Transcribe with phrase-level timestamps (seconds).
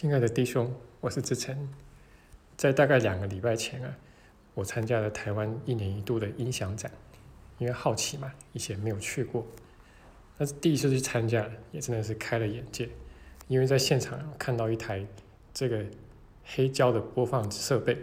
[0.00, 1.68] 亲爱的弟兄，我是志成。
[2.56, 3.96] 在大概两个礼拜前啊，
[4.54, 6.88] 我参加了台湾一年一度的音响展，
[7.58, 9.44] 因为好奇嘛，以前没有去过，
[10.36, 12.88] 那是第一次去参加，也真的是开了眼界。
[13.48, 15.04] 因为在现场看到一台
[15.52, 15.84] 这个
[16.44, 17.98] 黑胶的播放设备，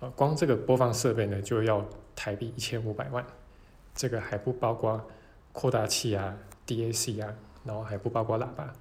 [0.00, 3.22] 啊，光这个播放设备呢就要台币一千五百万，
[3.94, 5.06] 这个还不包括
[5.52, 8.72] 扩大器啊、DAC 啊，然后还不包括喇叭，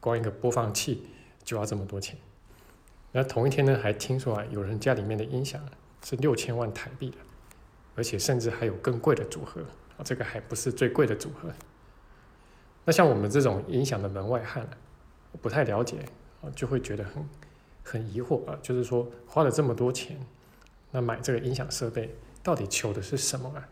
[0.00, 1.06] 光一个播放器。
[1.48, 2.14] 就要这么多钱，
[3.10, 5.58] 那同一天呢，还听说啊，有人家里面的音响
[6.04, 7.16] 是六千万台币的，
[7.94, 9.62] 而且甚至还有更贵的组合
[9.96, 11.50] 啊，这个还不是最贵的组合。
[12.84, 14.68] 那像我们这种音响的门外汉，
[15.40, 16.04] 不太了解
[16.42, 17.26] 啊，就会觉得很
[17.82, 20.20] 很疑惑啊，就是说花了这么多钱，
[20.90, 23.66] 那买这个音响设备到底求的是什么啊？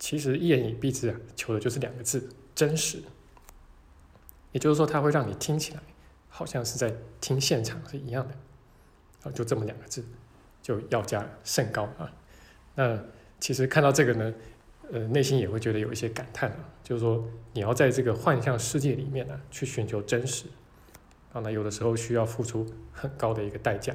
[0.00, 3.00] 其实一言以蔽之啊，求的就是两个字：真实。
[4.50, 5.80] 也就是说，它会让你听起来。
[6.30, 8.34] 好像是在听现场是一样的，
[9.24, 10.02] 啊，就这么两个字，
[10.62, 12.10] 就要价甚高啊。
[12.76, 12.98] 那
[13.38, 14.34] 其实看到这个呢，
[14.90, 20.46] 呃，内心也会觉得有一些感叹啊，就是说你要在这个幻象世界里面呢，去寻求真实，
[21.32, 23.94] 啊，那有的时候需要付出很高的一个代价。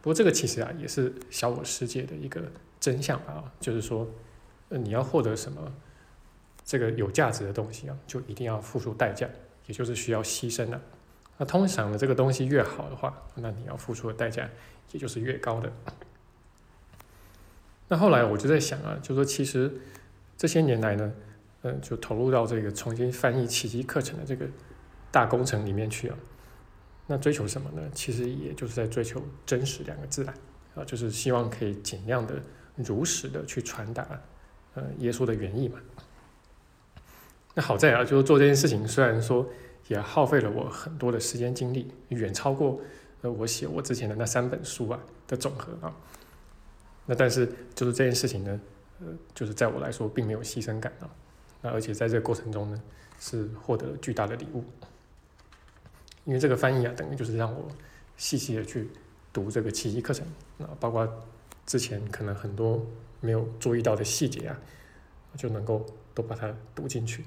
[0.00, 2.40] 不过这个其实啊，也是小我世界的一个
[2.78, 4.08] 真相啊，就是说，
[4.68, 5.74] 呃，你要获得什么
[6.64, 9.28] 这个有价值的东西啊，就一定要付出代价，
[9.66, 10.80] 也就是需要牺牲啊。
[11.38, 14.48] 那通常的这个东西越好的话，那你要付出的代价
[14.92, 15.70] 也就是越高的。
[17.88, 19.70] 那后来我就在想啊，就说其实
[20.38, 21.12] 这些年来呢，
[21.60, 24.46] 嗯，就投入到这个重新翻译奇迹课程的这个
[25.12, 26.16] 大工程里面去啊。
[27.06, 27.86] 那追求什么呢？
[27.92, 30.34] 其实也就是在追求真实两个字啊，
[30.76, 32.34] 啊，就是希望可以尽量的
[32.76, 34.08] 如实的去传达，
[34.74, 35.78] 呃，耶稣的原意嘛。
[37.52, 39.46] 那好在啊，就是做这件事情，虽然说。
[39.88, 42.80] 也耗费了我很多的时间精力，远超过
[43.22, 45.94] 呃我写我之前的那三本书啊的总和啊。
[47.06, 48.60] 那但是就是这件事情呢，
[49.00, 51.08] 呃，就是在我来说并没有牺牲感啊。
[51.62, 52.82] 那而且在这个过程中呢，
[53.20, 54.64] 是获得了巨大的礼物。
[56.24, 57.68] 因为这个翻译啊，等于就是让我
[58.16, 58.90] 细细的去
[59.32, 60.26] 读这个奇迹课程
[60.58, 61.08] 啊，包括
[61.64, 62.84] 之前可能很多
[63.20, 64.58] 没有注意到的细节啊，
[65.36, 67.24] 就能够都把它读进去。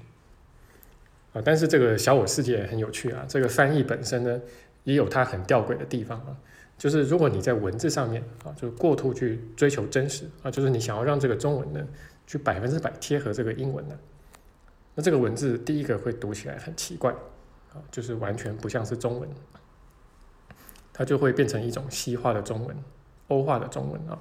[1.32, 3.24] 啊，但是这个小我世界很有趣啊。
[3.28, 4.40] 这个翻译本身呢，
[4.84, 6.36] 也有它很吊诡的地方啊。
[6.76, 11.86] 就是如果你在文字上面啊，就过度去追求真实啊，就是你想要让这个中文呢，
[12.26, 13.94] 去百分之百贴合这个英文呢，
[14.94, 17.12] 那这个文字第一个会读起来很奇怪
[17.74, 19.28] 啊，就是完全不像是中文，
[20.90, 22.74] 它就会变成一种西化的中文、
[23.28, 24.18] 欧化的中文啊。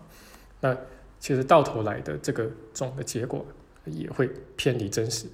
[0.60, 0.78] 那
[1.18, 3.46] 其实到头来的这个总的结果
[3.86, 5.28] 也会偏离真实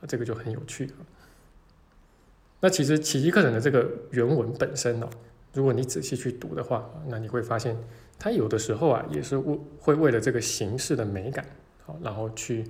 [0.00, 1.06] 啊，这个就很有趣啊。
[2.64, 5.10] 那其实奇迹课程的这个原文本身哦，
[5.52, 7.76] 如果你仔细去读的话，那你会发现，
[8.20, 11.44] 它有的时候啊，也是为会为了这个形式的美感，
[11.84, 12.64] 好，然后去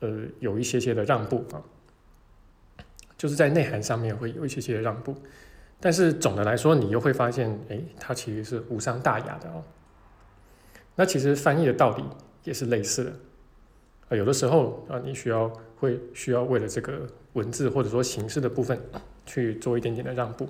[0.00, 1.60] 呃有一些些的让步啊，
[3.18, 5.14] 就是在内涵上面会有一些些的让步，
[5.78, 9.62] 但是总的来说，你又会发现，哎，它其实是无伤大雅的哦。
[10.96, 12.02] 那其实翻译的道理
[12.44, 13.12] 也是类似的，
[14.08, 18.80] 啊，有的时候啊，你需要会需要为了这个文字或者说形式的部分。
[19.28, 20.48] 去做一点点的让步，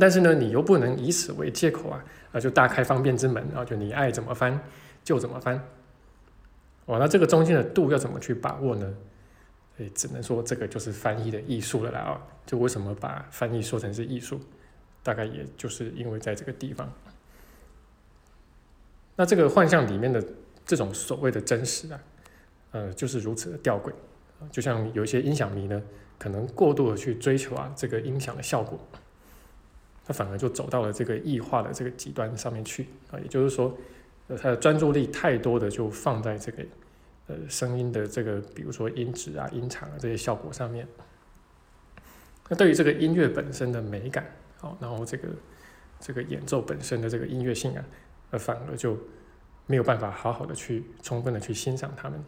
[0.00, 2.02] 但是呢，你又不能以此为借口啊，
[2.32, 4.58] 啊，就大开方便之门啊，就你爱怎么翻
[5.04, 5.62] 就怎么翻，
[6.86, 8.94] 哦，那这个中间的度要怎么去把握呢？
[9.76, 14.40] 诶，只能说这个就是翻译的艺术了啦啊，就为什么把翻译说成是艺术，
[15.02, 16.90] 大概也就是因为在这个地方，
[19.16, 20.24] 那这个幻象里面的
[20.64, 22.00] 这种所谓的真实啊，
[22.70, 23.92] 呃，就是如此的吊诡，
[24.50, 25.82] 就像有一些音响迷呢。
[26.18, 28.78] 可能过度的去追求啊这个音响的效果，
[30.04, 33.76] 他反而就走到了这个异化的这个极端上面去啊，也就是说，
[34.28, 36.64] 呃，他的专注力太多的就放在这个
[37.26, 40.86] 呃声音的这个，比如说音质啊、音场啊这些效果上面。
[42.48, 44.24] 那对于这个音乐本身的美感，
[44.58, 45.28] 好，然后这个
[45.98, 47.84] 这个演奏本身的这个音乐性啊，
[48.30, 48.96] 呃，反而就
[49.66, 52.24] 没有办法好好的去充分的去欣赏它们。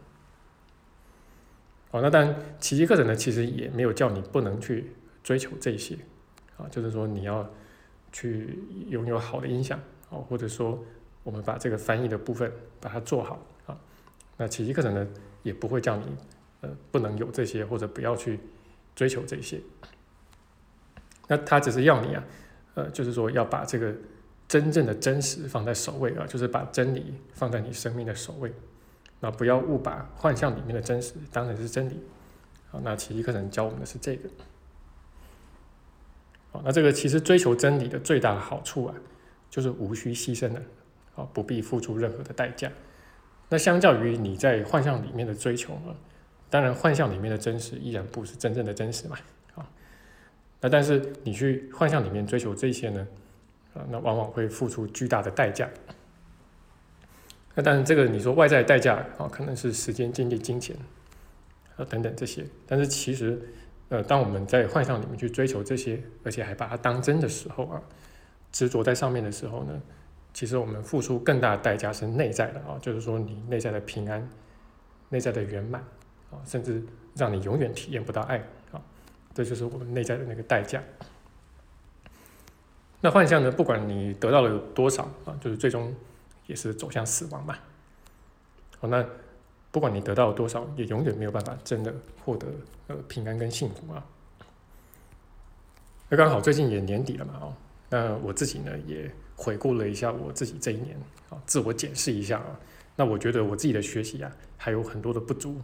[1.95, 4.91] 哦，那当然，奇迹课程呢，其实也没有叫你不能去
[5.23, 5.97] 追求这些，
[6.57, 7.49] 啊，就是说你要
[8.11, 8.59] 去
[8.89, 10.83] 拥有好的音响，啊，或者说
[11.23, 12.51] 我们把这个翻译的部分
[12.81, 13.79] 把它做好，啊，
[14.35, 15.07] 那奇迹课程呢，
[15.41, 16.03] 也不会叫你
[16.59, 18.41] 呃不能有这些或者不要去
[18.93, 19.61] 追求这些，
[21.29, 22.25] 那他只是要你啊，
[22.73, 23.95] 呃，就是说要把这个
[24.49, 28.51] 真正的真实放在首位啊，就是把真理放在你生命的首位。
[29.19, 31.99] 那不要误把幻象里面的真实当成是真理。
[32.69, 34.29] 好，那奇迹课程教我们的是这个。
[36.51, 38.95] 好，那这个其实追求真理的最大的好处啊，
[39.49, 40.61] 就是无需牺牲的，
[41.15, 42.71] 啊，不必付出任何的代价。
[43.49, 45.95] 那相较于你在幻象里面的追求呢，
[46.49, 49.17] 当然幻象里面的真实依然不是真正的真实嘛，
[49.55, 49.69] 啊，
[50.61, 53.07] 那但是你去幻象里面追求这些呢，
[53.73, 55.69] 啊，那往往会付出巨大的代价。
[57.55, 60.75] 那但是这个你说外在代价啊，可能是时间、精力、金钱
[61.77, 63.41] 啊等等这些，但是其实。
[63.87, 67.79] 呃，当我们在幻象里面去追求这些，而且还把它当真的时候啊，
[68.51, 69.79] 执着在上面的时候呢，
[70.33, 74.27] 其实我们付出更大的代价是内在的啊，就是说你内在的平安、
[75.09, 75.79] 内在的圆满
[76.31, 76.83] 啊，甚至
[77.15, 78.37] 让你永远体验不到爱
[78.71, 78.81] 啊，
[79.35, 80.81] 这就是我们内在的那个代价。
[83.01, 85.93] 那幻象呢，不管你得到了有多少啊，就是最终
[86.47, 87.57] 也是走向死亡嘛。
[88.79, 89.05] 好，那。
[89.71, 91.93] 不管你得到多少，也永远没有办法真的
[92.23, 92.47] 获得
[92.87, 94.01] 呃平安跟幸福啊。
[96.07, 97.53] 那刚好最近也年底了嘛，哦，
[97.89, 100.97] 那我自己呢也回顾了一下我自己这一年
[101.29, 102.57] 啊，自我检视一下啊。
[102.95, 105.59] 那我觉得我自己的学习啊还有很多的不足，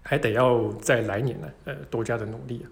[0.00, 2.66] 还得要在来年呢呃多加的努力啊。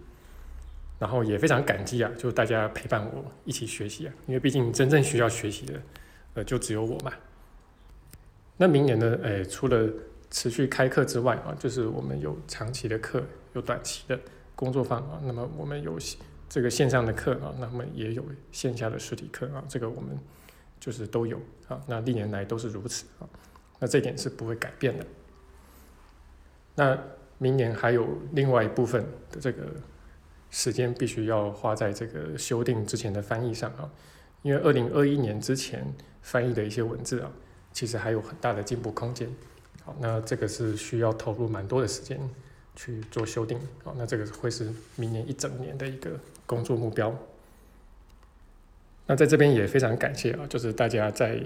[1.00, 5.78] 然后也非常感激啊，就大家陪伴我一起学习啊，因为毕竟真正需要学习的
[6.34, 7.12] 呃就只有我嘛。
[8.56, 9.18] 那明年呢？
[9.22, 9.88] 诶，除了
[10.30, 13.22] 持续开课之外啊，就是我们有长期的课，
[13.54, 14.18] 有短期的
[14.54, 15.20] 工作坊啊。
[15.24, 15.98] 那么我们有
[16.48, 19.64] 这个线上的课啊，那么也有线下的实体课啊。
[19.68, 20.16] 这个我们
[20.78, 21.80] 就是都有啊。
[21.86, 23.28] 那历年来都是如此啊。
[23.80, 25.04] 那这点是不会改变的。
[26.76, 26.96] 那
[27.38, 29.64] 明年还有另外一部分的这个
[30.50, 33.90] 时间，必须要花在这个修订之前的翻译上啊。
[34.42, 35.84] 因为二零二一年之前
[36.20, 37.32] 翻译的一些文字啊。
[37.74, 39.26] 其实还有很大的进步空间，
[39.82, 42.20] 好，那这个是需要投入蛮多的时间
[42.76, 46.10] 去做修订，好，那这个会是明年一整年的一个
[46.44, 47.18] 工作目标。
[49.06, 51.42] 那在这边也非常感谢啊，就是大家在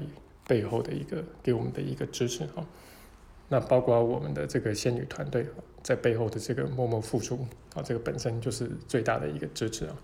[0.49, 2.67] 背后的一个给我们的一个支持啊，
[3.49, 5.47] 那包括我们的这个仙女团队
[5.85, 7.47] 在背后的这个默默付出
[7.77, 9.97] 啊，这个本身就是最大的一个支持啊。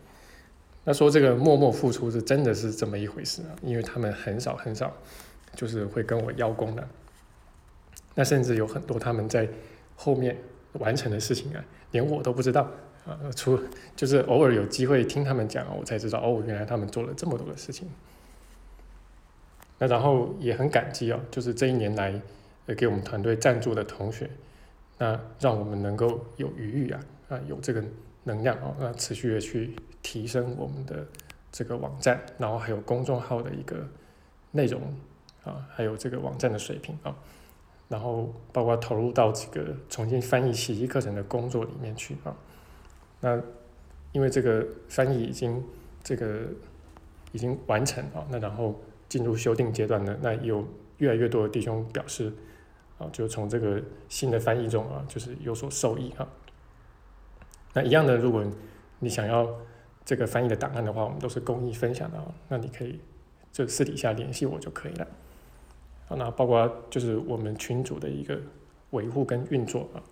[0.84, 4.92] 那说这个默默付出是真的是这么一回事啊，因为他们很少很少。
[5.54, 6.88] 就是会跟我邀功的，
[8.14, 9.46] 那甚至有很多他们在
[9.94, 10.34] 后面
[10.78, 12.70] 完成的事情啊，连我都不知道
[13.04, 13.20] 啊。
[13.36, 13.60] 除
[13.94, 17.86] 就是偶尔有机会听他们讲，我才知道哦，原来他们做了这么多的事情。
[19.78, 22.18] 那然后也很感激啊，就是这一年来
[22.74, 24.30] 给我们团队赞助的同学，
[24.96, 27.84] 那让我们能够有余裕啊啊有这个
[28.24, 31.06] 能量啊，那持续的去提升我们的
[31.50, 33.88] 这个网站，然后还有公众号的一个
[34.50, 34.80] 内容。
[35.44, 37.12] 啊，还有这个网站的水平啊，
[37.88, 42.32] 然后包括投入到这个重新翻译奇迹课程的工作里面去啊。
[43.18, 43.42] 那
[44.12, 45.60] 因为这个翻译已经
[46.00, 46.46] 这个
[47.32, 50.64] 已经完成啊，那然后进入修订阶段呢，那有
[50.98, 52.32] 越来越多的弟兄表示
[52.98, 56.28] 啊，就从这个新的翻译中啊，就是有所受益啊。
[57.72, 58.44] 那一样的，如果
[59.00, 59.52] 你想要
[60.04, 62.98] 这个翻译的档案的话，我们都是公益分享的啊，那你可以
[63.52, 65.06] 就私底下联系我就可以了。
[66.06, 68.38] 好那包括就是我们群组的一个
[68.90, 70.02] 维护跟运作啊，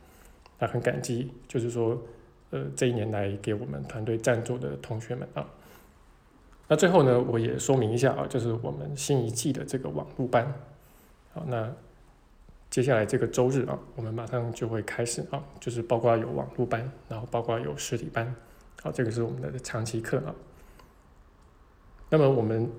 [0.59, 2.01] 那很感激，就是说，
[2.51, 5.47] 呃，这一年来给我们团队赞助的同学们啊。
[6.69, 10.47] 那最后呢，我也说明一下啊，就是我们新一季的这个网络班，
[11.35, 11.71] 好，那
[12.71, 18.33] 接下来这个周日啊，我们马上就会开始啊，就是包括有网络班，然后包括有实体班，
[18.83, 20.35] 好，这个是我们的长期课啊。
[22.09, 22.71] 那么我们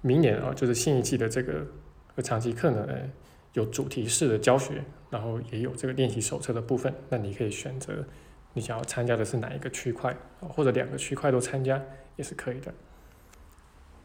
[0.00, 1.66] 明年啊，就是新一季的这个。
[2.14, 3.10] 而长期课呢，哎，
[3.54, 6.94] 有主题式的教学，然后也有这个练习手册的部分。
[7.08, 8.04] 那你可以选择
[8.52, 11.82] 你想要参加的是哪一个区块，或者两个区块都参加
[12.16, 12.70] 也是可以的。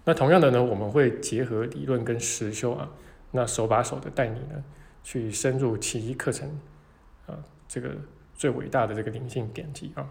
[0.06, 2.90] 那同样的呢，我们会结合理论跟实修啊，
[3.32, 4.64] 那手把手的带你呢
[5.04, 6.50] 去深入奇迹课程
[7.26, 7.38] 啊，
[7.68, 7.94] 这个
[8.36, 10.10] 最伟大的这个灵性典籍啊。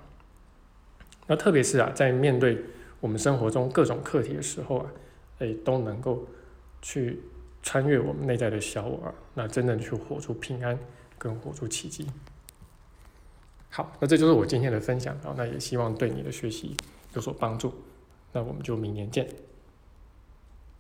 [1.27, 2.59] 那特别是啊，在面对
[3.01, 4.87] 我们生活中各种课题的时候啊，
[5.39, 6.27] 哎，都能够
[6.81, 7.21] 去。
[7.63, 10.79] 穿越我们内在的小我，那真正去活出平安，
[11.19, 12.07] 跟活出奇迹。
[13.71, 16.77] 好，那这就是我今天的分享然后，那也希望对你的学习
[17.15, 17.75] 有所帮助。
[18.33, 19.29] 那我们就明年见。